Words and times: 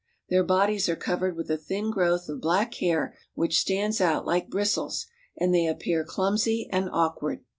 Their 0.29 0.43
bodies 0.43 0.89
are 0.89 0.95
covered 0.95 1.35
with 1.35 1.51
a 1.51 1.59
thin 1.59 1.91
growth 1.91 2.27
of 2.27 2.41
black 2.41 2.73
hair 2.73 3.15
which 3.35 3.59
stands 3.59 4.01
out 4.01 4.25
like 4.25 4.49
bristles, 4.49 5.05
and 5.37 5.53
they 5.53 5.67
appear 5.67 6.03
clumsy 6.03 6.67
and 6.73 6.89
awkward. 6.91 7.43